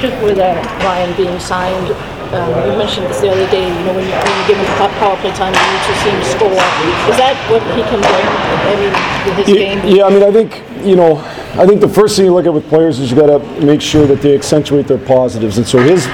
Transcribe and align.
just 0.00 0.16
with 0.22 0.38
uh, 0.38 0.54
Ryan 0.84 1.16
being 1.16 1.38
signed, 1.38 1.90
um, 2.34 2.50
you 2.70 2.76
mentioned 2.76 3.06
this 3.06 3.20
the 3.20 3.30
other 3.30 3.48
day, 3.50 3.62
you 3.62 3.84
know, 3.86 3.94
when 3.94 4.04
you, 4.04 4.10
when 4.10 4.40
you 4.40 4.46
give 4.48 4.58
him 4.58 4.66
po- 4.76 4.88
power 4.98 5.16
play 5.18 5.30
time, 5.30 5.54
you 5.54 5.62
need 5.62 5.84
to 5.86 5.94
see 6.02 6.10
him 6.10 6.22
score. 6.24 6.58
Is 7.06 7.16
that 7.22 7.36
what 7.48 7.62
he 7.76 7.82
can 7.86 8.00
bring, 8.02 8.26
I 8.66 8.74
mean, 8.74 8.92
with 9.26 9.46
his 9.46 9.56
game? 9.56 9.78
Yeah, 9.86 10.06
I 10.06 10.10
mean, 10.10 10.22
I 10.22 10.32
think, 10.32 10.62
you 10.84 10.96
know, 10.96 11.18
I 11.54 11.66
think 11.66 11.80
the 11.80 11.88
first 11.88 12.16
thing 12.16 12.26
you 12.26 12.34
look 12.34 12.44
at 12.44 12.52
with 12.52 12.68
players 12.68 12.98
is 12.98 13.10
you 13.10 13.16
got 13.16 13.26
to 13.26 13.64
make 13.64 13.80
sure 13.80 14.06
that 14.06 14.20
they 14.20 14.34
accentuate 14.34 14.86
their 14.88 14.98
positives. 14.98 15.56
And 15.56 15.66
so 15.66 15.78
his 15.78 16.06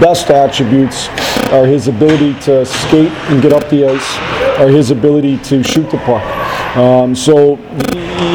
best 0.00 0.30
attributes 0.30 1.08
are 1.52 1.66
his 1.66 1.86
ability 1.86 2.34
to 2.40 2.64
skate 2.64 3.12
and 3.30 3.42
get 3.42 3.52
up 3.52 3.68
the 3.68 3.86
ice, 3.86 4.16
are 4.58 4.68
his 4.68 4.90
ability 4.90 5.36
to 5.44 5.62
shoot 5.62 5.88
the 5.90 5.98
puck. 5.98 6.24
Um, 6.76 7.14
so 7.14 7.58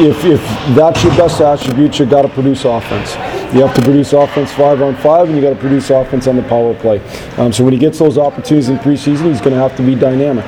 if, 0.06 0.24
if 0.24 0.40
that's 0.74 1.02
your 1.02 1.14
best 1.16 1.40
attribute, 1.40 1.98
you 1.98 2.06
got 2.06 2.22
to 2.22 2.28
produce 2.28 2.64
offense. 2.64 3.33
You 3.52 3.60
have 3.66 3.74
to 3.76 3.82
produce 3.82 4.12
offense 4.12 4.52
five 4.52 4.80
on 4.80 4.96
five, 4.96 5.28
and 5.28 5.36
you 5.36 5.42
got 5.42 5.50
to 5.50 5.60
produce 5.60 5.90
offense 5.90 6.26
on 6.26 6.36
the 6.36 6.42
power 6.44 6.74
play. 6.74 7.00
Um, 7.36 7.52
so 7.52 7.64
when 7.64 7.72
he 7.72 7.78
gets 7.78 7.98
those 7.98 8.18
opportunities 8.18 8.68
in 8.68 8.78
preseason, 8.78 9.26
he's 9.26 9.40
going 9.40 9.52
to 9.52 9.60
have 9.60 9.76
to 9.76 9.82
be 9.82 9.94
dynamic. 9.94 10.44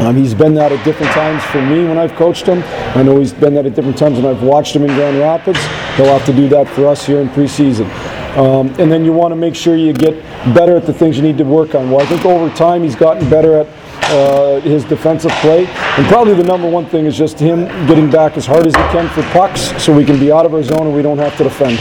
Um, 0.00 0.16
he's 0.16 0.32
been 0.32 0.54
that 0.54 0.72
at 0.72 0.82
different 0.84 1.12
times 1.12 1.44
for 1.44 1.60
me 1.60 1.84
when 1.84 1.98
I've 1.98 2.14
coached 2.14 2.46
him. 2.46 2.62
I 2.96 3.02
know 3.02 3.18
he's 3.18 3.34
been 3.34 3.54
that 3.54 3.66
at 3.66 3.74
different 3.74 3.98
times 3.98 4.16
when 4.18 4.26
I've 4.26 4.42
watched 4.42 4.74
him 4.74 4.82
in 4.82 4.88
Grand 4.94 5.18
Rapids. 5.18 5.58
He'll 5.96 6.06
have 6.06 6.24
to 6.26 6.32
do 6.32 6.48
that 6.48 6.68
for 6.68 6.86
us 6.86 7.04
here 7.04 7.20
in 7.20 7.28
preseason. 7.28 7.90
Um, 8.38 8.68
and 8.78 8.90
then 8.90 9.04
you 9.04 9.12
want 9.12 9.32
to 9.32 9.36
make 9.36 9.54
sure 9.54 9.76
you 9.76 9.92
get 9.92 10.14
better 10.54 10.76
at 10.76 10.86
the 10.86 10.92
things 10.92 11.16
you 11.16 11.22
need 11.22 11.36
to 11.38 11.44
work 11.44 11.74
on. 11.74 11.90
Well, 11.90 12.00
I 12.00 12.06
think 12.06 12.24
over 12.24 12.48
time 12.54 12.82
he's 12.82 12.94
gotten 12.94 13.28
better 13.28 13.58
at 13.58 13.66
uh, 14.10 14.60
his 14.60 14.84
defensive 14.84 15.32
play. 15.32 15.66
And 15.66 16.06
probably 16.06 16.34
the 16.34 16.44
number 16.44 16.68
one 16.68 16.86
thing 16.86 17.06
is 17.06 17.18
just 17.18 17.38
him 17.38 17.66
getting 17.86 18.10
back 18.10 18.36
as 18.36 18.46
hard 18.46 18.66
as 18.66 18.74
he 18.74 18.82
can 18.92 19.08
for 19.10 19.22
pucks 19.32 19.82
so 19.82 19.94
we 19.94 20.04
can 20.04 20.18
be 20.18 20.32
out 20.32 20.46
of 20.46 20.54
our 20.54 20.62
zone 20.62 20.86
and 20.86 20.94
we 20.94 21.02
don't 21.02 21.18
have 21.18 21.36
to 21.36 21.44
defend. 21.44 21.78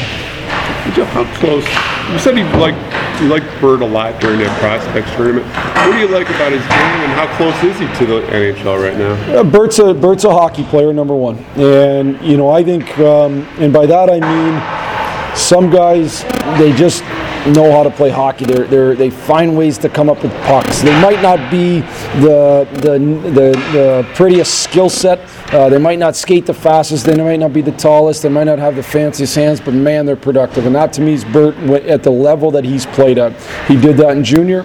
Jeff, 0.92 1.08
how 1.10 1.24
close? 1.40 1.66
You 2.12 2.20
said 2.20 2.38
you 2.38 2.46
liked 2.60 2.78
you 3.22 3.28
liked 3.28 3.45
Bird 3.59 3.82
a 3.82 3.86
lot 3.86 4.20
during 4.22 4.40
that 4.40 4.59
prospects 4.59 5.12
tournament. 5.16 5.46
What 5.46 5.92
do 5.92 6.00
you 6.00 6.08
like 6.08 6.30
about 6.30 6.52
his 6.52 6.62
game, 6.62 6.72
and 6.72 7.12
how 7.12 7.28
close 7.38 7.56
is 7.64 7.78
he 7.80 7.88
to 8.00 8.06
the 8.06 8.22
NHL 8.28 8.81
right 8.81 8.98
now? 8.98 9.40
Uh, 9.40 9.44
Bert's 9.44 9.80
a 9.80 9.94
Bert's 9.94 10.23
a 10.23 10.30
hockey 10.31 10.64
player, 10.64 10.94
number 10.94 11.16
one, 11.16 11.38
and 11.56 12.20
you 12.22 12.38
know 12.38 12.50
I 12.50 12.64
think, 12.64 12.98
um, 13.00 13.48
and 13.59 13.73
by 13.73 13.86
that 13.86 14.09
I 14.09 14.20
mean, 14.20 15.36
some 15.36 15.70
guys 15.70 16.23
they 16.58 16.73
just 16.73 17.03
know 17.50 17.72
how 17.72 17.83
to 17.83 17.89
play 17.89 18.09
hockey. 18.09 18.45
They're, 18.45 18.66
they're 18.66 18.95
they 18.95 19.09
find 19.09 19.58
ways 19.58 19.78
to 19.80 19.89
come 19.89 20.09
up 20.09 20.23
with 20.23 20.31
pucks. 20.44 20.81
They 20.81 21.00
might 21.02 21.22
not 21.22 21.52
be 21.52 21.81
the 22.22 22.67
the 22.73 23.00
the, 23.30 23.52
the 23.73 24.11
prettiest 24.16 24.64
skill 24.64 24.89
set. 24.89 25.19
Uh, 25.53 25.69
they 25.69 25.78
might 25.78 26.00
not 26.00 26.16
skate 26.16 26.45
the 26.45 26.53
fastest. 26.53 27.06
They 27.06 27.16
might 27.16 27.39
not 27.39 27.53
be 27.53 27.61
the 27.61 27.72
tallest. 27.72 28.23
They 28.23 28.30
might 28.30 28.45
not 28.45 28.59
have 28.59 28.75
the 28.75 28.83
fanciest 28.83 29.36
hands. 29.36 29.59
But 29.59 29.73
man, 29.73 30.06
they're 30.06 30.16
productive. 30.16 30.66
And 30.66 30.75
that 30.75 30.94
to 30.94 31.02
me 31.02 31.14
is 31.14 31.25
Bert 31.25 31.56
at 31.86 32.03
the 32.03 32.11
level 32.11 32.52
that 32.52 32.64
he's 32.64 32.86
played 32.86 33.17
at. 33.17 33.33
He 33.67 33.80
did 33.80 33.97
that 33.97 34.16
in 34.16 34.23
junior. 34.23 34.63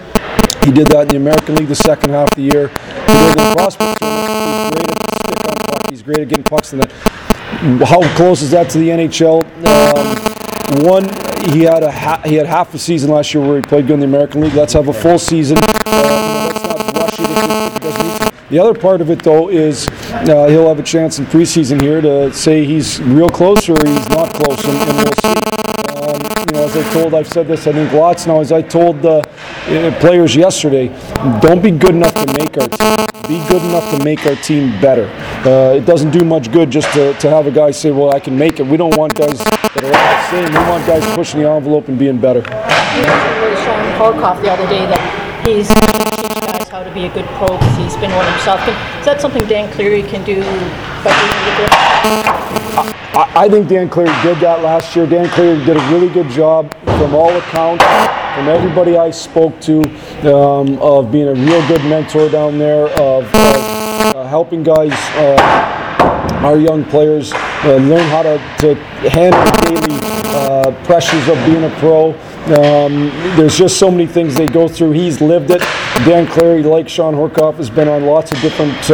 He 0.64 0.72
did 0.72 0.86
that 0.88 1.02
in 1.02 1.08
the 1.08 1.16
American 1.16 1.56
League 1.56 1.68
the 1.68 1.74
second 1.74 2.10
half 2.10 2.30
of 2.30 2.36
the 2.36 2.42
year. 2.42 2.68
He 2.68 3.12
did 3.12 3.38
in 3.38 3.54
prospect. 3.54 4.00
He's 4.00 4.70
great 4.72 4.88
at 4.88 5.12
stick 5.12 5.48
on 5.48 5.54
puck. 5.66 5.90
He's 5.90 6.02
great 6.02 6.18
at 6.18 6.28
getting 6.28 6.44
pucks 6.44 6.72
in 6.72 6.80
that. 6.80 6.90
How 7.86 8.00
close 8.16 8.42
is 8.42 8.50
that 8.52 8.70
to 8.70 8.78
the 8.78 8.88
NHL? 8.88 9.44
Um, 9.66 10.16
one, 10.84 11.04
he 11.52 11.62
had 11.62 11.82
a 11.82 11.90
ha- 11.90 12.22
he 12.24 12.34
had 12.34 12.46
half 12.46 12.74
a 12.74 12.78
season 12.78 13.10
last 13.10 13.32
year 13.34 13.44
where 13.46 13.56
he 13.56 13.62
played 13.62 13.86
good 13.86 13.94
in 13.94 14.00
the 14.00 14.06
American 14.06 14.40
League. 14.40 14.54
Let's 14.54 14.72
have 14.72 14.88
a 14.88 14.92
full 14.92 15.18
season. 15.18 15.58
Uh. 15.86 16.50
The 18.50 18.58
other 18.58 18.74
part 18.78 19.00
of 19.00 19.10
it, 19.10 19.22
though, 19.22 19.48
is 19.48 19.88
uh, 20.12 20.46
he'll 20.48 20.68
have 20.68 20.78
a 20.78 20.82
chance 20.82 21.18
in 21.18 21.26
preseason 21.26 21.80
here 21.80 22.00
to 22.00 22.32
say 22.32 22.64
he's 22.64 23.00
real 23.02 23.28
close 23.28 23.68
or 23.68 23.76
he's 23.84 24.08
not 24.10 24.32
close, 24.32 24.64
and, 24.64 24.76
and 24.78 24.96
we'll 24.96 25.12
see. 25.16 26.28
Um, 26.28 26.33
as 26.64 26.76
I 26.76 26.92
told, 26.92 27.14
I've 27.14 27.28
said 27.28 27.46
this, 27.46 27.66
I 27.66 27.72
think 27.72 27.92
lots 27.92 28.26
now, 28.26 28.40
as 28.40 28.50
I 28.50 28.62
told 28.62 29.02
the 29.02 29.18
uh, 29.18 30.00
players 30.00 30.34
yesterday, 30.34 30.88
don't 31.40 31.62
be 31.62 31.70
good 31.70 31.94
enough 31.94 32.14
to 32.14 32.26
make 32.38 32.56
our 32.56 32.68
team. 32.68 33.06
Be 33.28 33.46
good 33.48 33.62
enough 33.62 33.96
to 33.96 34.04
make 34.04 34.26
our 34.26 34.36
team 34.36 34.70
better. 34.80 35.06
Uh, 35.48 35.74
it 35.74 35.84
doesn't 35.84 36.10
do 36.10 36.24
much 36.24 36.50
good 36.50 36.70
just 36.70 36.92
to, 36.94 37.12
to 37.14 37.28
have 37.28 37.46
a 37.46 37.50
guy 37.50 37.70
say, 37.70 37.90
well, 37.90 38.14
I 38.14 38.20
can 38.20 38.36
make 38.36 38.60
it. 38.60 38.66
We 38.66 38.76
don't 38.76 38.96
want 38.96 39.14
guys 39.14 39.38
that 39.38 39.82
are 39.82 39.86
all 39.86 39.92
the 39.92 40.30
same. 40.30 40.52
We 40.52 40.70
want 40.70 40.86
guys 40.86 41.14
pushing 41.14 41.42
the 41.42 41.50
envelope 41.50 41.88
and 41.88 41.98
being 41.98 42.18
better. 42.18 42.40
You 42.40 43.02
with 43.44 43.58
Shawn 43.64 43.84
Horcoff 43.98 44.40
the 44.42 44.50
other 44.50 44.66
day 44.68 44.86
that 44.86 45.46
he's 45.46 45.68
how 46.70 46.82
to 46.82 46.92
be 46.92 47.04
a 47.04 47.14
good 47.14 47.26
pro 47.38 47.46
because 47.46 47.76
he's 47.76 47.96
been 47.96 48.10
one 48.12 48.26
himself. 48.32 48.60
Is 48.98 49.06
that 49.06 49.20
something 49.20 49.46
Dan 49.46 49.72
Cleary 49.74 50.02
can 50.02 50.24
do 50.24 50.40
by 51.04 51.12
being 51.20 52.54
a 52.54 52.58
good? 52.58 52.63
I, 52.76 53.44
I 53.44 53.48
think 53.48 53.68
Dan 53.68 53.88
Cleary 53.88 54.14
did 54.22 54.38
that 54.38 54.62
last 54.62 54.96
year. 54.96 55.06
Dan 55.06 55.28
Cleary 55.28 55.64
did 55.64 55.76
a 55.76 55.92
really 55.92 56.08
good 56.08 56.28
job 56.28 56.72
from 56.84 57.14
all 57.14 57.34
accounts, 57.36 57.84
from 58.34 58.48
everybody 58.48 58.96
I 58.96 59.10
spoke 59.10 59.60
to, 59.62 59.82
um, 60.34 60.78
of 60.80 61.12
being 61.12 61.28
a 61.28 61.34
real 61.34 61.66
good 61.68 61.84
mentor 61.84 62.28
down 62.28 62.58
there, 62.58 62.86
of, 63.00 63.24
of 63.26 63.32
uh, 63.34 64.26
helping 64.26 64.62
guys, 64.62 64.92
uh, 65.16 66.40
our 66.44 66.58
young 66.58 66.84
players, 66.84 67.32
uh, 67.32 67.76
learn 67.76 68.08
how 68.10 68.22
to, 68.22 68.38
to 68.58 68.74
handle 69.08 69.44
daily 69.62 70.00
uh, 70.34 70.84
pressures 70.84 71.28
of 71.28 71.36
being 71.46 71.64
a 71.64 71.70
pro. 71.78 72.12
Um, 72.44 73.10
there's 73.36 73.56
just 73.56 73.78
so 73.78 73.90
many 73.90 74.06
things 74.06 74.34
they 74.34 74.48
go 74.48 74.66
through. 74.68 74.92
He's 74.92 75.20
lived 75.20 75.50
it. 75.50 75.60
Dan 76.04 76.26
Cleary, 76.26 76.64
like 76.64 76.88
Shawn 76.88 77.14
Horcoff, 77.14 77.56
has 77.56 77.70
been 77.70 77.88
on 77.88 78.04
lots 78.04 78.32
of 78.32 78.40
different 78.40 78.90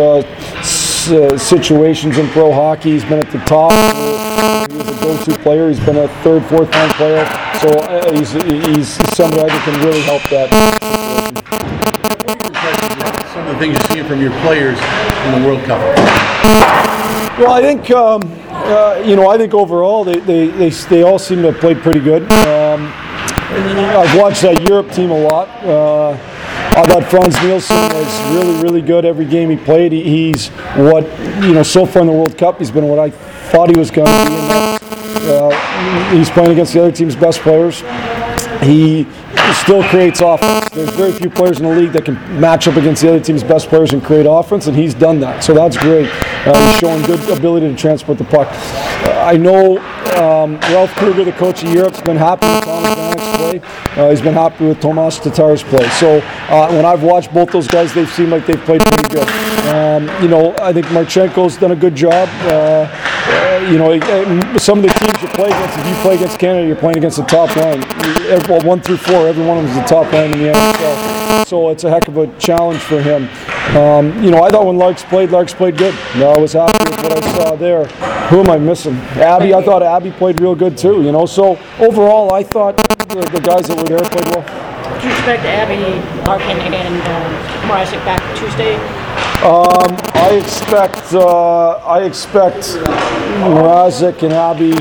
uh, 1.09 1.39
situations 1.39 2.19
in 2.19 2.29
pro 2.29 2.53
hockey. 2.53 2.91
He's 2.93 3.05
been 3.05 3.21
at 3.21 3.31
the 3.31 3.39
top. 3.41 3.73
He 3.73 4.77
was 4.77 4.89
a 4.89 5.01
go-to 5.01 5.39
player. 5.43 5.69
He's 5.69 5.81
been 5.81 5.97
a 5.97 6.09
third, 6.23 6.45
fourth 6.45 6.71
line 6.73 6.91
player. 6.91 7.25
So 7.61 7.69
uh, 7.71 8.13
he's, 8.13 8.33
he's 8.33 8.89
somebody 9.15 9.49
think 9.49 9.63
can 9.63 9.81
really 9.85 10.03
help 10.03 10.23
that. 10.31 10.51
Some 13.33 13.47
of 13.47 13.55
the 13.55 13.59
things 13.59 13.79
you're 13.79 13.89
seeing 13.89 14.07
from 14.07 14.21
your 14.21 14.33
players 14.43 14.79
in 14.79 15.41
the 15.41 15.47
World 15.47 15.65
Cup. 15.65 15.81
Well, 17.39 17.53
I 17.53 17.61
think 17.63 17.91
um, 17.91 18.23
uh, 18.51 19.03
you 19.05 19.17
know. 19.17 19.29
I 19.31 19.39
think 19.39 19.55
overall 19.55 20.05
they, 20.05 20.19
they, 20.21 20.49
they, 20.49 20.69
they 20.69 21.03
all 21.03 21.19
seem 21.19 21.43
to 21.43 21.53
have 21.53 21.61
played 21.61 21.79
pretty 21.79 22.01
good. 22.01 22.23
Um, 22.33 22.93
I've 23.53 24.17
watched 24.19 24.43
that 24.43 24.63
Europe 24.69 24.91
team 24.93 25.11
a 25.11 25.19
lot. 25.19 25.49
Uh, 25.65 26.17
I 26.77 26.85
thought 26.87 27.05
Frans 27.11 27.35
Nielsen 27.43 27.77
was 27.77 28.35
really 28.35 28.63
really 28.63 28.83
good 28.83 29.05
every 29.05 29.25
game 29.25 29.51
he 29.51 29.57
played. 29.57 29.93
He, 29.93 30.03
he's 30.03 30.49
what 30.77 31.05
you 31.43 31.53
know 31.53 31.63
so 31.63 31.85
far 31.85 32.03
in 32.03 32.07
the 32.07 32.13
World 32.13 32.39
Cup. 32.39 32.59
He's 32.59 32.71
been 32.71 32.89
what 32.89 32.99
I 32.99 33.11
thought 33.11 33.71
he 33.71 33.79
was 33.79 33.91
going 33.91 34.07
to 34.07 34.31
be. 34.31 34.81
Uh, 35.29 36.11
he's 36.11 36.31
playing 36.31 36.53
against 36.53 36.73
the 36.73 36.81
other 36.81 36.93
team's 36.93 37.17
best 37.17 37.41
players. 37.41 37.81
He 38.63 39.07
still 39.55 39.83
creates 39.85 40.21
offense. 40.21 40.71
There's 40.71 40.91
very 40.91 41.13
few 41.13 41.31
players 41.31 41.59
in 41.61 41.67
the 41.67 41.75
league 41.75 41.93
that 41.93 42.05
can 42.05 42.15
match 42.41 42.69
up 42.69 42.77
against 42.77 43.03
the 43.03 43.09
other 43.09 43.21
team's 43.21 43.43
best 43.43 43.69
players 43.69 43.93
and 43.93 44.03
create 44.05 44.27
offense, 44.29 44.67
and 44.67 44.77
he's 44.77 44.95
done 44.95 45.21
that. 45.21 45.43
So 45.43 45.55
that's 45.55 45.77
great. 45.77 46.09
Uh, 46.47 46.69
he's 46.69 46.79
showing 46.79 47.03
good 47.03 47.21
ability 47.37 47.69
to 47.69 47.77
transport 47.77 48.19
the 48.19 48.25
puck. 48.25 48.49
Uh, 48.51 49.23
I 49.25 49.37
know 49.37 49.79
um, 50.17 50.57
Ralph 50.73 50.95
Krueger, 50.97 51.25
the 51.25 51.33
coach 51.33 51.63
of 51.63 51.73
Europe, 51.73 51.95
has 51.95 52.03
been 52.03 52.17
happy 52.17 53.00
play. 53.41 53.61
Uh, 53.97 54.11
he's 54.11 54.21
been 54.21 54.35
happy 54.35 54.67
with 54.67 54.81
Tomas 54.81 55.19
Tatar's 55.19 55.63
play. 55.63 55.89
So 55.91 56.19
uh, 56.49 56.71
when 56.73 56.85
I've 56.85 57.03
watched 57.03 57.33
both 57.33 57.51
those 57.51 57.69
guys, 57.69 57.93
they've 57.95 58.11
seemed 58.11 58.31
like 58.31 58.47
they've 58.47 58.61
played 58.61 58.83
pretty 58.83 59.09
good. 59.09 59.29
Um, 59.69 60.09
you 60.23 60.29
know, 60.29 60.55
I 60.61 60.73
think 60.73 60.87
Marchenko's 60.87 61.57
done 61.57 61.73
a 61.73 61.77
good 61.77 61.95
job. 61.95 62.29
Uh, 62.43 62.89
uh, 63.31 63.69
you 63.71 63.79
know, 63.79 63.99
some 64.59 64.79
of 64.79 64.85
the 64.85 64.91
teams 64.99 65.23
you 65.23 65.29
play 65.29 65.49
against, 65.49 65.79
if 65.79 65.87
you 65.87 65.95
play 66.03 66.15
against 66.17 66.39
Canada, 66.39 66.67
you're 66.67 66.77
playing 66.77 66.99
against 66.99 67.19
the 67.19 67.25
top 67.25 67.55
line. 67.57 67.81
Well, 68.49 68.67
one 68.67 68.81
through 68.81 68.97
four, 68.99 69.29
every 69.29 69.45
one 69.45 69.59
of 69.59 69.65
them 69.65 69.73
is 69.73 69.79
the 69.79 69.95
top 69.95 70.13
line 70.13 70.33
in 70.33 70.39
the 70.39 70.53
NHL. 70.53 71.47
So 71.47 71.71
it's 71.71 71.85
a 71.85 71.91
heck 71.91 72.09
of 72.09 72.17
a 72.17 72.27
challenge 72.39 72.81
for 72.81 73.01
him. 73.01 73.29
Um, 73.77 74.23
you 74.23 74.31
know, 74.31 74.43
I 74.43 74.51
thought 74.51 74.67
when 74.67 74.79
Larks 74.79 75.05
played, 75.05 75.31
Larks 75.31 75.55
played 75.55 75.77
good. 75.77 75.95
No, 76.17 76.33
I 76.33 76.39
was 76.39 76.55
happy 76.55 76.91
with 76.91 77.03
what 77.03 77.25
I 77.25 77.33
saw 77.37 77.57
there. 77.57 77.85
Who 78.31 78.41
am 78.41 78.51
I 78.51 78.59
missing? 78.59 78.95
Abby, 79.17 79.55
I 79.55 79.63
thought 79.63 79.83
Abby 79.83 80.11
played 80.11 80.41
real 80.41 80.55
good 80.55 80.77
too, 80.77 81.03
you 81.03 81.13
know. 81.13 81.27
So 81.27 81.59
overall, 81.79 82.33
I 82.35 82.43
thought 82.43 83.00
the, 83.21 83.31
the 83.31 83.41
guys 83.41 83.69
that 83.69 83.77
were 83.77 83.85
there 83.85 83.99
played 83.99 84.27
well. 84.35 85.01
Do 85.01 85.07
you 85.07 85.13
expect 85.13 85.45
Abby 85.45 85.81
Larkin 86.27 86.59
and 86.75 87.01
um, 87.09 87.71
Mrazek 87.71 88.05
back 88.05 88.21
Tuesday? 88.37 88.75
Um, 89.43 89.97
I 90.15 90.39
expect 90.43 91.15
uh, 91.15 91.71
I 91.87 92.03
expect 92.05 92.77
Mrazek 93.41 94.23
and 94.23 94.33
Abby 94.33 94.73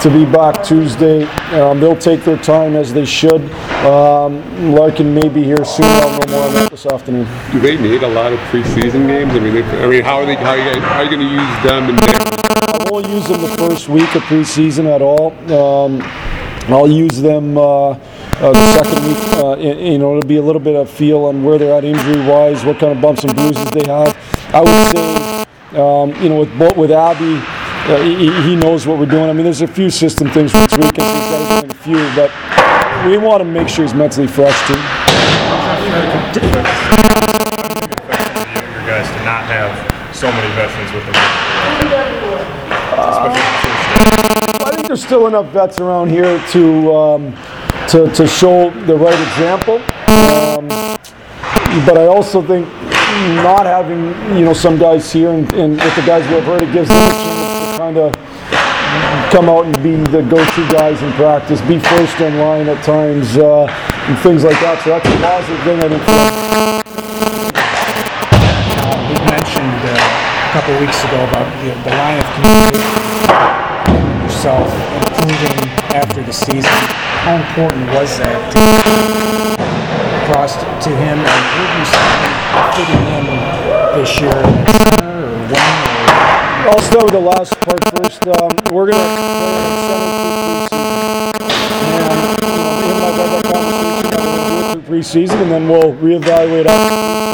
to 0.00 0.10
be 0.10 0.24
back 0.24 0.62
Tuesday. 0.64 1.24
Um, 1.60 1.80
they'll 1.80 1.96
take 1.98 2.24
their 2.24 2.38
time 2.38 2.76
as 2.76 2.92
they 2.94 3.04
should. 3.04 3.42
Um, 3.84 4.72
Larkin 4.72 5.12
may 5.12 5.28
be 5.28 5.42
here 5.42 5.62
soon. 5.64 5.84
I'll 5.86 6.20
know 6.20 6.26
more 6.32 6.46
on 6.48 6.54
that 6.54 6.70
this 6.70 6.86
afternoon. 6.86 7.26
Do 7.52 7.60
they 7.60 7.76
need 7.76 8.02
a 8.02 8.08
lot 8.08 8.32
of 8.32 8.38
preseason 8.50 9.06
games? 9.06 9.32
I 9.32 9.40
mean, 9.40 9.54
they, 9.54 9.62
I 9.62 9.86
mean, 9.86 10.02
how 10.04 10.16
are 10.16 10.26
they? 10.26 10.36
How 10.36 10.50
are 10.50 10.58
you, 10.58 10.64
guys- 10.64 10.82
how 10.82 10.98
are 11.00 11.04
you 11.04 11.10
going 11.10 11.28
to 11.28 11.34
use 11.34 11.64
them? 11.64 11.90
And 11.90 12.00
I 12.00 12.88
won't 12.90 13.08
use 13.08 13.26
them 13.28 13.42
the 13.42 13.56
first 13.58 13.88
week 13.88 14.14
of 14.14 14.22
preseason 14.22 14.86
at 14.86 15.02
all. 15.02 15.32
Um, 15.52 16.00
I'll 16.72 16.90
use 16.90 17.20
them 17.20 17.56
uh, 17.56 17.90
uh, 17.90 17.96
the 18.52 18.72
second 18.74 19.06
week. 19.06 19.18
Uh, 19.38 19.56
y- 19.56 19.90
you 19.92 19.98
know, 19.98 20.16
it'll 20.16 20.28
be 20.28 20.36
a 20.36 20.42
little 20.42 20.60
bit 20.60 20.76
of 20.76 20.88
feel 20.90 21.24
on 21.26 21.42
where 21.44 21.58
they're 21.58 21.74
at 21.74 21.84
injury-wise, 21.84 22.64
what 22.64 22.78
kind 22.78 22.92
of 22.92 23.00
bumps 23.00 23.24
and 23.24 23.34
bruises 23.34 23.70
they 23.70 23.84
have. 23.86 24.16
I 24.54 24.60
would 24.60 24.96
say, 24.96 25.44
um, 25.80 26.14
you 26.22 26.28
know, 26.28 26.40
with 26.40 26.76
with 26.76 26.90
Abby, 26.90 27.40
uh, 27.92 28.02
he, 28.02 28.30
he 28.42 28.56
knows 28.56 28.86
what 28.86 28.98
we're 28.98 29.06
doing. 29.06 29.28
I 29.30 29.32
mean, 29.32 29.44
there's 29.44 29.62
a 29.62 29.66
few 29.66 29.90
system 29.90 30.28
things 30.30 30.52
for 30.52 30.58
this 30.58 30.76
weekend. 30.76 30.96
So 30.96 31.38
he's 31.38 31.48
got 31.48 31.60
to 31.62 31.70
a 31.70 31.74
few, 31.74 32.10
but 32.14 32.30
we 33.06 33.18
want 33.18 33.40
to 33.40 33.44
make 33.44 33.68
sure 33.68 33.84
he's 33.84 33.94
mentally 33.94 34.26
fresh 34.26 34.56
too. 34.66 34.74
guys 38.88 39.06
to 39.06 39.24
not 39.24 39.44
have 39.44 40.16
so 40.16 40.30
many 40.32 40.48
veterans 40.54 40.92
with 40.92 41.04
them. 44.52 44.57
There's 44.88 45.04
still 45.04 45.26
enough 45.26 45.52
vets 45.52 45.80
around 45.80 46.08
here 46.08 46.42
to 46.52 46.94
um, 46.96 47.36
to, 47.88 48.10
to 48.10 48.26
show 48.26 48.70
the 48.86 48.96
right 48.96 49.20
example. 49.28 49.76
Um, 50.08 50.66
but 51.84 51.98
I 51.98 52.06
also 52.06 52.40
think 52.40 52.66
not 53.44 53.66
having 53.66 54.14
you 54.34 54.46
know 54.46 54.54
some 54.54 54.78
guys 54.78 55.12
here 55.12 55.32
and, 55.32 55.52
and 55.52 55.72
with 55.72 55.94
the 55.94 56.00
guys 56.06 56.26
we 56.28 56.36
have 56.36 56.44
heard, 56.44 56.62
it 56.62 56.72
gives 56.72 56.88
them 56.88 56.96
a 56.96 57.12
chance 57.12 57.72
to 57.72 57.76
kind 57.76 57.98
of 57.98 58.14
come 59.30 59.50
out 59.50 59.66
and 59.66 59.76
be 59.82 59.96
the 60.10 60.22
go-to 60.22 60.68
guys 60.72 61.02
in 61.02 61.12
practice, 61.12 61.60
be 61.68 61.78
first 61.78 62.18
in 62.22 62.38
line 62.38 62.66
at 62.66 62.82
times, 62.82 63.36
uh, 63.36 63.66
and 63.68 64.18
things 64.20 64.42
like 64.42 64.58
that. 64.64 64.80
So 64.84 64.96
that's 64.96 65.04
a 65.04 65.20
positive 65.20 65.60
thing 65.68 65.84
I 65.84 65.88
think. 65.92 66.00
For 66.00 66.16
us. 66.16 66.32
We 69.04 69.20
mentioned 69.36 69.84
uh, 69.84 70.00
a 70.00 70.52
couple 70.56 70.80
weeks 70.80 71.04
ago 71.04 71.28
about 71.28 71.44
the, 71.60 71.76
the 71.76 71.92
line 71.92 72.16
of 72.16 72.24
communication 72.40 73.67
yourself 74.38 74.70
improving 74.94 75.58
after 75.98 76.22
the 76.22 76.32
season. 76.32 76.70
How 77.26 77.34
important 77.42 77.86
was 77.90 78.18
that 78.18 78.38
to, 78.54 78.60
across 80.30 80.54
to 80.54 80.90
him, 80.94 81.18
and 81.18 81.42
would 81.58 81.74
you 81.74 81.84
see 81.90 82.06
him 82.22 82.30
fitting 82.78 83.02
in 83.18 83.26
this 83.98 84.14
year 84.20 84.30
or 84.30 85.34
wing 85.50 85.82
or 85.90 86.70
I'll 86.70 86.78
start 86.82 87.04
with 87.04 87.14
the 87.14 87.18
last 87.18 87.58
part 87.62 87.82
first. 87.96 88.28
Um, 88.28 88.54
we're 88.72 88.92
going 88.92 89.02
to 89.02 89.08
play 94.14 94.72
in 94.72 94.82
preseason, 94.82 95.42
and 95.42 95.50
then 95.50 95.68
we'll 95.68 95.94
reevaluate 95.94 96.66
after 96.66 97.27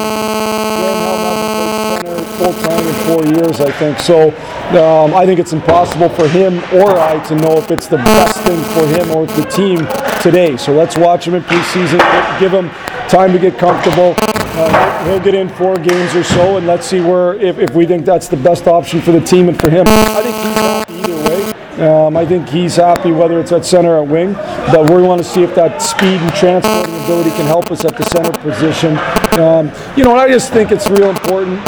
full 2.44 2.62
time 2.62 2.87
in 2.87 2.94
four 3.06 3.25
years, 3.25 3.61
I 3.61 3.70
think. 3.73 3.99
So 3.99 4.29
um, 4.76 5.14
I 5.14 5.25
think 5.25 5.41
it's 5.41 5.52
impossible 5.52 6.11
for 6.11 6.29
him 6.29 6.58
or 6.75 6.99
I 6.99 7.23
to 7.29 7.35
know 7.37 7.56
if 7.56 7.70
it's 7.70 7.87
the 7.87 7.96
best 7.96 8.41
thing 8.43 8.62
for 8.75 8.87
him 8.87 9.11
or 9.17 9.26
the 9.26 9.44
team 9.44 9.79
today. 10.20 10.56
So 10.56 10.73
let's 10.75 10.99
watch 10.99 11.26
him 11.26 11.35
in 11.35 11.43
preseason, 11.43 12.00
give 12.38 12.52
him 12.52 12.69
time 13.08 13.32
to 13.32 13.38
get 13.38 13.58
comfortable. 13.58 14.14
Uh, 14.56 15.05
he'll 15.06 15.20
get 15.20 15.35
in 15.35 15.49
four 15.49 15.76
games 15.76 16.14
or 16.14 16.23
so, 16.23 16.58
and 16.58 16.67
let's 16.67 16.87
see 16.87 17.00
where 17.00 17.35
if, 17.35 17.58
if 17.58 17.70
we 17.70 17.87
think 17.87 18.05
that's 18.05 18.29
the 18.29 18.37
best 18.37 18.69
option 18.69 19.00
for 19.00 19.11
the 19.11 19.20
team 19.20 19.49
and 19.49 19.58
for 19.58 19.70
him. 19.70 19.87
I 19.88 20.23
think 20.23 20.37
he's 20.37 20.55
happy 20.55 20.94
either 20.94 21.29
way. 21.29 21.55
Um, 21.75 22.17
I 22.17 22.25
think 22.25 22.49
he's 22.49 22.76
happy 22.76 23.11
whether 23.11 23.41
it's 23.41 23.50
at 23.50 23.64
center 23.64 23.96
or 23.96 24.05
wing, 24.05 24.35
but 24.35 24.88
we 24.88 25.02
want 25.02 25.20
to 25.20 25.26
see 25.26 25.43
if 25.43 25.56
that 25.56 25.82
speed 25.82 26.20
and 26.20 26.32
transporting 26.35 26.94
ability 27.02 27.31
can 27.31 27.46
help 27.46 27.73
us 27.73 27.85
at 27.85 27.96
the 27.96 28.05
center 28.05 28.31
position. 28.38 28.96
Um, 29.41 29.73
you 29.96 30.05
know, 30.05 30.12
and 30.12 30.20
I 30.20 30.29
just 30.29 30.52
think 30.52 30.70
it's 30.70 30.88
real 30.88 31.11
important 31.11 31.58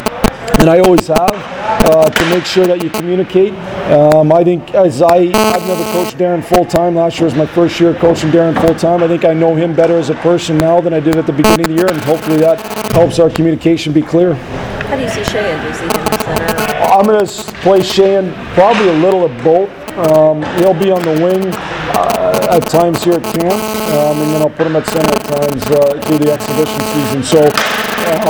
and 0.58 0.70
I 0.70 0.78
always 0.80 1.06
have, 1.08 1.32
uh, 1.32 2.10
to 2.10 2.30
make 2.30 2.44
sure 2.44 2.66
that 2.66 2.82
you 2.82 2.90
communicate. 2.90 3.52
Um, 3.92 4.32
I 4.32 4.42
think 4.42 4.74
as 4.74 5.02
I, 5.02 5.16
I've 5.16 5.66
never 5.66 5.84
coached 5.92 6.16
Darren 6.18 6.44
full 6.44 6.64
time. 6.64 6.94
Last 6.94 7.18
year 7.18 7.26
was 7.26 7.34
my 7.34 7.46
first 7.46 7.78
year 7.78 7.94
coaching 7.94 8.30
Darren 8.30 8.58
full 8.60 8.74
time. 8.74 9.02
I 9.02 9.08
think 9.08 9.24
I 9.24 9.32
know 9.32 9.54
him 9.54 9.74
better 9.74 9.96
as 9.96 10.10
a 10.10 10.14
person 10.16 10.58
now 10.58 10.80
than 10.80 10.92
I 10.92 11.00
did 11.00 11.16
at 11.16 11.26
the 11.26 11.32
beginning 11.32 11.66
of 11.66 11.68
the 11.68 11.74
year, 11.74 11.86
and 11.90 12.00
hopefully 12.02 12.38
that 12.38 12.60
helps 12.92 13.18
our 13.18 13.30
communication 13.30 13.92
be 13.92 14.02
clear. 14.02 14.34
How 14.34 14.96
do 14.96 15.02
you 15.02 15.08
see 15.08 15.24
Shea? 15.24 15.60
Do 15.60 15.68
you 15.68 15.74
see 15.74 15.84
him 15.84 16.18
center? 16.18 16.66
I'm 16.82 17.04
going 17.04 17.24
to 17.24 17.32
play 17.62 17.82
Shane 17.82 18.32
probably 18.54 18.88
a 18.88 18.98
little 18.98 19.24
of 19.24 19.44
both. 19.44 19.70
Um, 19.96 20.42
he'll 20.58 20.74
be 20.74 20.90
on 20.90 21.02
the 21.02 21.24
wing 21.24 21.52
uh, 21.54 22.48
at 22.50 22.66
times 22.68 23.02
here 23.02 23.14
at 23.14 23.22
camp, 23.22 23.44
um, 23.44 24.20
and 24.20 24.30
then 24.34 24.42
I'll 24.42 24.50
put 24.50 24.66
him 24.66 24.76
at 24.76 24.86
center 24.86 25.08
at 25.08 25.24
times 25.24 25.64
uh, 25.66 26.00
through 26.02 26.18
the 26.18 26.32
exhibition 26.32 26.80
season. 26.80 27.22
So 27.22 27.40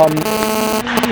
um, 0.01 0.56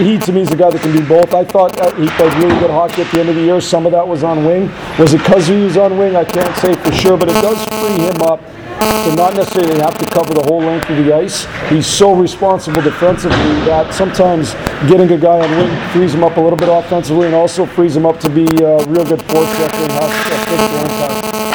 he, 0.04 0.18
to 0.18 0.32
me, 0.32 0.42
is 0.42 0.50
the 0.50 0.56
guy 0.56 0.70
that 0.70 0.82
can 0.82 0.96
do 0.96 1.08
both. 1.08 1.34
I 1.34 1.44
thought 1.44 1.80
uh, 1.80 1.94
he 1.96 2.08
played 2.08 2.34
really 2.36 2.60
good 2.60 2.70
hockey 2.70 3.02
at 3.02 3.12
the 3.12 3.20
end 3.20 3.30
of 3.30 3.36
the 3.36 3.42
year. 3.42 3.62
Some 3.62 3.86
of 3.86 3.92
that 3.94 4.08
was 4.08 4.24
on 4.24 4.46
wing. 4.46 4.72
Was 5.00 5.14
it 5.14 5.20
because 5.20 5.48
he 5.48 5.56
was 5.64 5.78
on 5.78 5.98
wing? 5.98 6.16
I 6.16 6.24
can't 6.24 6.56
say 6.58 6.74
for 6.76 6.92
sure, 6.92 7.18
but 7.18 7.30
it 7.30 7.34
does 7.34 7.64
free 7.66 8.04
him 8.04 8.22
up 8.22 8.42
to 8.80 9.16
not 9.16 9.34
necessarily 9.36 9.80
have 9.80 9.98
to 9.98 10.06
cover 10.06 10.34
the 10.34 10.44
whole 10.44 10.60
length 10.60 10.90
of 10.90 10.98
the 10.98 11.14
ice. 11.14 11.48
He's 11.70 11.88
so 11.88 12.14
responsible 12.14 12.82
defensively 12.82 13.38
that 13.66 13.94
sometimes 13.94 14.54
getting 14.90 15.12
a 15.12 15.18
guy 15.18 15.40
on 15.40 15.50
wing 15.52 15.92
frees 15.92 16.14
him 16.14 16.24
up 16.24 16.38
a 16.38 16.42
little 16.42 16.58
bit 16.58 16.70
offensively 16.70 17.28
and 17.28 17.36
also 17.36 17.66
frees 17.66 17.96
him 17.96 18.06
up 18.06 18.20
to 18.20 18.30
be 18.30 18.46
a 18.64 18.86
real 18.86 19.06
good 19.06 19.20
forechecker 19.20 19.84
and 19.84 19.92
have 19.92 20.12
a 20.12 21.46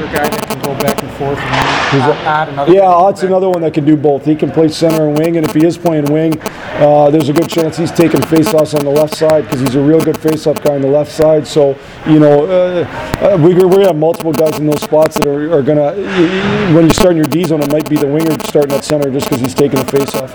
another 0.00 0.12
guy 0.12 0.28
that 0.28 0.48
can 0.48 0.62
go 0.62 0.74
back 0.80 1.02
and 1.02 1.10
forth 1.12 1.69
add 1.98 2.48
another? 2.48 2.72
Yeah, 2.72 2.82
Ott's 2.82 3.22
another 3.22 3.48
one 3.48 3.62
that 3.62 3.74
can 3.74 3.84
do 3.84 3.96
both. 3.96 4.24
He 4.24 4.36
can 4.36 4.50
play 4.50 4.68
center 4.68 5.08
and 5.08 5.18
wing, 5.18 5.36
and 5.36 5.46
if 5.46 5.54
he 5.54 5.64
is 5.64 5.76
playing 5.76 6.12
wing, 6.12 6.40
uh, 6.42 7.10
there's 7.10 7.28
a 7.28 7.32
good 7.32 7.48
chance 7.48 7.76
he's 7.76 7.90
taking 7.90 8.20
faceoffs 8.20 8.78
on 8.78 8.84
the 8.84 8.90
left 8.90 9.14
side 9.14 9.44
because 9.44 9.60
he's 9.60 9.74
a 9.74 9.80
real 9.80 10.00
good 10.00 10.16
faceoff 10.16 10.62
guy 10.62 10.74
on 10.74 10.82
the 10.82 10.88
left 10.88 11.10
side. 11.10 11.46
So, 11.46 11.78
you 12.06 12.18
know, 12.18 12.46
uh, 12.46 12.84
uh, 13.20 13.36
we, 13.38 13.54
we're 13.54 13.68
going 13.68 13.80
to 13.80 13.86
have 13.86 13.96
multiple 13.96 14.32
guys 14.32 14.58
in 14.58 14.66
those 14.66 14.82
spots 14.82 15.16
that 15.16 15.26
are, 15.26 15.52
are 15.52 15.62
going 15.62 15.78
to, 15.78 16.74
when 16.74 16.84
you 16.84 16.92
start 16.92 17.12
in 17.12 17.16
your 17.16 17.26
D 17.26 17.44
zone, 17.44 17.62
it 17.62 17.72
might 17.72 17.88
be 17.88 17.96
the 17.96 18.06
winger 18.06 18.38
starting 18.44 18.72
at 18.72 18.84
center 18.84 19.10
just 19.10 19.28
because 19.28 19.40
he's 19.40 19.54
taking 19.54 19.78
a 19.78 19.84
faceoff. 19.84 20.30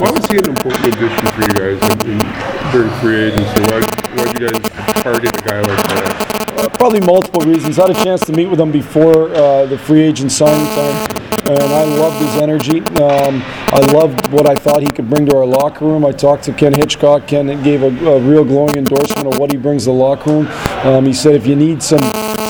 Why 0.00 0.10
was 0.10 0.26
he 0.26 0.38
an 0.38 0.48
important 0.48 0.86
addition 0.86 1.26
for 1.26 1.42
you 1.42 1.52
guys 1.52 1.76
in, 2.04 2.12
in, 2.12 2.18
during 2.72 2.90
free 3.00 3.28
agency? 3.28 3.60
Why 3.68 3.82
why'd 4.16 4.40
you 4.40 4.48
guys 4.48 5.02
target 5.02 5.36
a 5.36 5.42
guy 5.42 5.60
like 5.60 5.76
that? 5.76 5.81
Probably 6.82 7.00
multiple 7.02 7.42
reasons. 7.42 7.78
I 7.78 7.86
had 7.86 7.96
a 7.96 8.02
chance 8.02 8.26
to 8.26 8.32
meet 8.32 8.46
with 8.46 8.58
him 8.58 8.72
before 8.72 9.32
uh, 9.32 9.66
the 9.66 9.78
free 9.78 10.02
agent 10.02 10.32
signing 10.32 10.66
time, 10.74 11.52
and 11.52 11.62
I 11.62 11.84
loved 11.84 12.16
his 12.16 12.42
energy. 12.42 12.80
Um, 13.00 13.40
I 13.68 13.78
loved 13.92 14.32
what 14.32 14.48
I 14.48 14.56
thought 14.56 14.80
he 14.80 14.88
could 14.88 15.08
bring 15.08 15.26
to 15.26 15.36
our 15.36 15.46
locker 15.46 15.84
room. 15.84 16.04
I 16.04 16.10
talked 16.10 16.42
to 16.42 16.52
Ken 16.52 16.72
Hitchcock. 16.72 17.28
Ken 17.28 17.46
gave 17.62 17.84
a, 17.84 17.86
a 17.86 18.20
real 18.20 18.44
glowing 18.44 18.74
endorsement 18.78 19.32
of 19.32 19.38
what 19.38 19.52
he 19.52 19.56
brings 19.56 19.84
to 19.84 19.90
the 19.90 19.94
locker 19.94 20.32
room. 20.32 20.48
Um, 20.84 21.06
he 21.06 21.12
said 21.12 21.36
if 21.36 21.46
you 21.46 21.54
need 21.54 21.84
some 21.84 22.00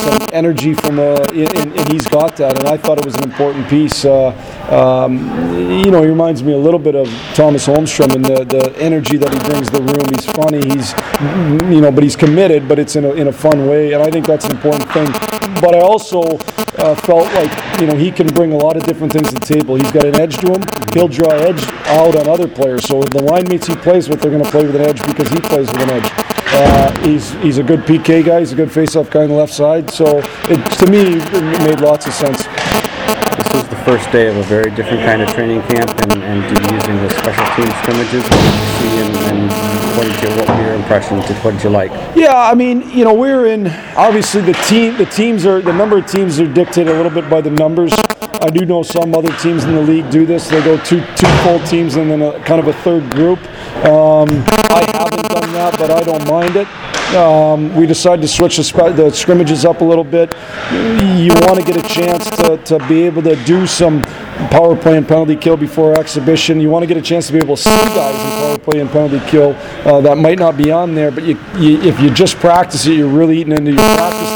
some 0.03 0.29
energy 0.33 0.75
from 0.75 0.99
a, 0.99 1.15
and, 1.33 1.73
and 1.79 1.93
he's 1.93 2.07
got 2.07 2.37
that, 2.37 2.59
and 2.59 2.69
I 2.69 2.77
thought 2.77 2.99
it 2.99 3.05
was 3.05 3.17
an 3.17 3.25
important 3.25 3.69
piece. 3.69 4.05
Uh, 4.05 4.31
um, 4.71 5.19
you 5.85 5.91
know, 5.91 6.03
he 6.03 6.09
reminds 6.09 6.43
me 6.43 6.53
a 6.53 6.59
little 6.59 6.81
bit 6.81 6.95
of 6.95 7.09
Tomas 7.35 7.67
Holmstrom 7.67 8.15
and 8.15 8.25
the, 8.25 8.45
the 8.45 8.77
energy 8.79 9.17
that 9.17 9.33
he 9.33 9.39
brings 9.49 9.71
to 9.71 9.79
the 9.79 9.85
room. 9.93 10.07
He's 10.15 10.27
funny, 10.27 10.61
he's, 10.73 10.93
you 11.75 11.81
know, 11.81 11.93
but 11.93 12.03
he's 12.03 12.17
committed, 12.17 12.69
but 12.69 12.79
it's 12.79 12.97
in 12.97 13.05
a, 13.05 13.13
in 13.13 13.29
a 13.29 13.33
fun 13.33 13.69
way, 13.69 13.93
and 13.93 14.03
I 14.03 14.11
think 14.11 14.27
that's 14.27 14.45
an 14.47 14.53
important 14.53 14.91
thing. 14.93 15.07
But 15.61 15.77
I 15.77 15.81
also 15.81 16.39
uh, 16.79 16.94
felt 16.94 17.32
like, 17.35 17.81
you 17.81 17.87
know, 17.87 17.97
he 17.97 18.11
can 18.11 18.27
bring 18.27 18.53
a 18.53 18.56
lot 18.56 18.77
of 18.77 18.82
different 18.85 19.13
things 19.13 19.29
to 19.29 19.35
the 19.35 19.47
table. 19.47 19.77
He's 19.77 19.93
got 19.93 20.05
an 20.05 20.17
edge 20.17 20.39
to 20.39 20.53
him. 20.53 20.63
He'll 20.93 21.09
draw 21.09 21.31
edge 21.31 21.63
out 21.87 22.17
on 22.17 22.29
other 22.29 22.49
players. 22.49 22.85
So 22.87 23.03
the 23.03 23.23
line 23.23 23.47
mates 23.49 23.67
he 23.67 23.77
plays 23.77 24.09
with, 24.09 24.21
they're 24.21 24.32
going 24.32 24.43
to 24.43 24.51
play 24.51 24.67
with 24.67 24.75
an 24.75 24.82
edge 24.82 25.05
because 25.06 25.29
he 25.29 25.41
plays 25.41 25.69
with 25.71 25.82
an 25.82 25.91
edge. 25.91 26.11
Uh, 26.55 26.81
he's 27.05 27.32
he's 27.43 27.59
a 27.59 27.63
good 27.63 27.81
PK 27.81 28.25
guy. 28.25 28.41
He's 28.41 28.53
a 28.53 28.56
good 28.56 28.73
face-off 28.73 29.11
guy 29.11 29.23
on 29.23 29.29
the 29.29 29.35
left 29.35 29.53
side. 29.53 29.91
So 29.91 30.19
it, 30.49 30.79
to 30.79 30.91
me, 30.91 31.19
it 31.19 31.59
made 31.65 31.81
lots 31.81 32.06
of 32.06 32.15
sense. 32.15 32.47
This 33.37 33.65
is 33.65 33.69
the 33.69 33.82
first 33.85 34.11
day 34.13 34.29
of 34.29 34.37
a 34.37 34.43
very 34.43 34.71
different 34.71 35.03
kind 35.03 35.23
of 35.23 35.29
training 35.31 35.63
camp 35.63 35.91
and, 36.03 36.23
and 36.23 36.43
using 36.73 36.97
the 36.97 37.11
special 37.11 37.44
team 37.56 37.67
scrimmages. 37.82 38.23
What 38.23 38.41
did 38.41 38.55
you 38.55 38.69
see 38.79 38.93
and, 39.01 39.17
and 39.32 39.97
what, 39.97 40.05
did 40.05 40.23
you, 40.23 40.37
what 40.37 40.49
were 40.49 40.65
your 40.65 40.75
impressions? 40.75 41.25
What 41.43 41.53
did 41.53 41.65
you 41.65 41.71
like? 41.71 41.91
Yeah, 42.15 42.37
I 42.37 42.55
mean, 42.55 42.89
you 42.91 43.05
know, 43.05 43.15
we're 43.15 43.47
in 43.47 43.69
obviously 43.97 44.43
the 44.43 44.53
team. 44.69 44.97
The 44.97 45.06
teams 45.06 45.47
are 45.47 45.61
the 45.61 45.73
number 45.73 45.99
of 45.99 46.06
teams 46.06 46.39
are 46.41 46.47
dictated 46.47 46.94
a 46.94 46.97
little 46.97 47.11
bit 47.11 47.29
by 47.29 47.41
the 47.41 47.51
numbers. 47.51 47.93
I 48.43 48.51
do 48.51 48.65
know 48.67 48.82
some 48.82 49.15
other 49.15 49.35
teams 49.39 49.65
in 49.65 49.75
the 49.75 49.82
league 49.82 50.11
do 50.11 50.27
this. 50.27 50.49
They 50.49 50.63
go 50.63 50.77
two 50.85 51.01
two 51.17 51.29
full 51.43 51.59
teams 51.67 51.97
and 51.97 52.11
then 52.11 52.23
a 52.23 52.39
kind 52.44 52.61
of 52.61 52.69
a 52.69 52.73
third 52.73 53.11
group. 53.11 53.39
Um, 53.85 54.29
I 54.71 54.85
haven't 54.93 55.29
done 55.29 55.53
that, 55.53 55.77
but 55.79 55.91
I 55.91 56.03
don't 56.03 56.27
mind 56.29 56.56
it. 56.56 56.69
Um, 57.15 57.75
we 57.77 57.87
decided 57.87 58.23
to 58.23 58.29
switch 58.29 58.57
the, 58.57 58.65
sp- 58.65 58.97
the 58.97 59.11
scrimmages 59.11 59.65
up 59.65 59.81
a 59.81 59.85
little 59.85 60.05
bit. 60.05 60.35
You 60.73 61.33
want 61.47 61.61
to 61.61 61.65
get 61.65 61.77
a 61.77 61.89
chance 61.89 62.29
to, 62.31 62.57
to 62.57 62.79
be 62.89 63.03
able 63.03 63.23
to 63.23 63.37
do 63.45 63.67
some 63.67 64.03
power 64.51 64.75
play 64.75 64.97
and 64.97 65.07
penalty 65.07 65.37
kill 65.37 65.57
before 65.57 65.99
exhibition. 65.99 66.61
You 66.61 66.71
want 66.71 66.83
to 66.83 66.87
get 66.87 66.97
a 66.97 67.03
chance 67.03 67.27
to 67.27 67.33
be 67.33 67.39
able 67.39 67.57
to 67.57 67.63
see 67.63 67.71
guys 67.71 68.15
in 68.15 68.31
power 68.31 68.59
play 68.59 68.81
and 68.81 68.91
penalty 68.91 69.21
kill 69.31 69.53
uh, 69.87 70.01
that 70.01 70.17
might 70.17 70.39
not 70.39 70.57
be 70.57 70.71
on 70.71 70.95
there, 70.95 71.11
but 71.11 71.25
you, 71.25 71.39
you, 71.59 71.81
if 71.83 72.01
you 72.01 72.11
just 72.11 72.37
practice 72.37 72.87
it, 72.87 72.95
you're 72.95 73.09
really 73.09 73.39
eating 73.39 73.53
into 73.53 73.73
your 73.73 73.97
practice 73.97 74.31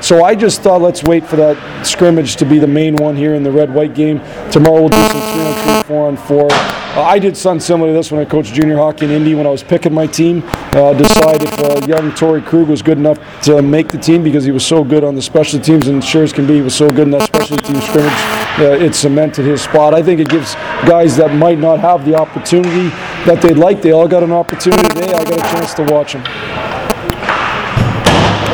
So 0.00 0.22
I 0.24 0.34
just 0.34 0.62
thought 0.62 0.82
let's 0.82 1.02
wait 1.02 1.26
for 1.26 1.36
that 1.36 1.86
scrimmage 1.86 2.36
to 2.36 2.44
be 2.44 2.58
the 2.58 2.66
main 2.66 2.96
one 2.96 3.16
here 3.16 3.34
in 3.34 3.42
the 3.42 3.50
red-white 3.50 3.94
game. 3.94 4.18
Tomorrow 4.50 4.80
we'll 4.80 4.88
do 4.90 5.08
some 5.08 5.20
three 5.32 5.46
on 5.46 5.54
three, 5.64 5.88
four 5.88 6.08
on 6.08 6.16
four. 6.16 6.48
Uh, 6.52 7.02
I 7.02 7.18
did 7.18 7.36
something 7.36 7.60
similar 7.60 7.88
to 7.88 7.92
this 7.92 8.12
when 8.12 8.20
I 8.20 8.24
coached 8.24 8.54
junior 8.54 8.76
hockey 8.76 9.06
in 9.06 9.10
Indy 9.10 9.34
when 9.34 9.48
I 9.48 9.50
was 9.50 9.64
picking 9.64 9.92
my 9.92 10.06
team. 10.06 10.44
Uh, 10.46 10.92
decide 10.92 11.42
if 11.42 11.58
uh, 11.58 11.84
young 11.86 12.12
Torey 12.12 12.44
Krug 12.44 12.68
was 12.68 12.82
good 12.82 12.98
enough 12.98 13.18
to 13.42 13.62
make 13.62 13.88
the 13.88 13.98
team 13.98 14.22
because 14.22 14.44
he 14.44 14.52
was 14.52 14.64
so 14.64 14.84
good 14.84 15.02
on 15.02 15.16
the 15.16 15.22
special 15.22 15.58
teams 15.58 15.88
and 15.88 16.04
sure 16.04 16.22
as 16.22 16.32
can 16.32 16.46
be 16.46 16.54
he 16.54 16.60
was 16.60 16.74
so 16.74 16.88
good 16.90 17.08
in 17.08 17.10
that 17.10 17.22
special 17.22 17.56
team 17.56 17.80
scrimmage. 17.80 18.12
Uh, 18.60 18.84
it 18.84 18.94
cemented 18.94 19.44
his 19.44 19.62
spot. 19.62 19.92
I 19.92 20.04
think 20.04 20.20
it 20.20 20.28
gives 20.28 20.54
guys 20.86 21.16
that 21.16 21.34
might 21.34 21.58
not 21.58 21.80
have 21.80 22.04
the 22.04 22.14
opportunity 22.14 22.90
that 23.26 23.40
they'd 23.42 23.56
like. 23.56 23.82
They 23.82 23.90
all 23.90 24.06
got 24.06 24.22
an 24.22 24.30
opportunity 24.30 24.86
today. 24.90 25.14
I 25.14 25.24
got 25.24 25.32
a 25.32 25.56
chance 25.56 25.74
to 25.74 25.82
watch 25.82 26.12
them. 26.12 26.22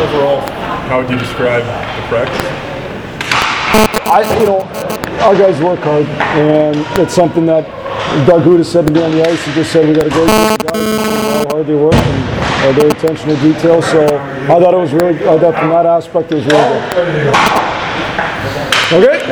Overall, 0.00 0.59
how 0.90 0.98
would 0.98 1.08
you 1.08 1.16
describe 1.16 1.62
the 1.62 2.02
practice? 2.08 2.42
I, 4.10 4.26
you 4.40 4.46
know, 4.46 4.58
our 5.22 5.34
guys 5.38 5.62
work 5.62 5.78
hard, 5.86 6.04
and 6.34 6.76
it's 6.98 7.14
something 7.14 7.46
that 7.46 7.62
Doug 8.26 8.42
Houda 8.42 8.64
said 8.64 8.88
to 8.88 8.92
me 8.92 9.00
on 9.00 9.12
the 9.12 9.22
ice. 9.22 9.46
He 9.46 9.52
just 9.52 9.70
said 9.70 9.86
we 9.86 9.94
got 9.94 10.08
a 10.08 10.10
great 10.10 10.26
group 10.26 10.50
of 10.50 10.58
guys, 10.66 11.44
how 11.44 11.50
hard 11.50 11.66
they 11.68 11.76
work, 11.76 11.94
and 11.94 12.76
uh, 12.76 12.80
their 12.80 12.90
attention 12.90 13.28
to 13.28 13.36
detail. 13.36 13.80
So 13.80 14.02
I 14.04 14.58
thought 14.58 14.74
it 14.74 14.78
was 14.78 14.92
really, 14.92 15.14
I 15.28 15.38
thought 15.38 15.54
from 15.60 15.70
that 15.70 15.86
aspect 15.86 16.32
it 16.32 16.42
was 16.42 16.46
really 16.46 16.58
good. 16.90 17.30
Okay. 18.90 19.30